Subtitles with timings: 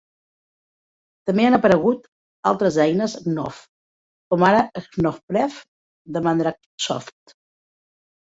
[1.29, 2.07] També han aparegut
[2.51, 3.59] altres eines gconf,
[4.33, 5.59] com ara Gconfpref
[6.17, 7.37] de MandrakeSoft.